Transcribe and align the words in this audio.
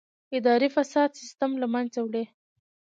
اداري 0.37 0.69
فساد 0.75 1.09
سیستم 1.21 1.51
له 1.61 1.67
منځه 1.73 1.99
وړي. 2.03 2.23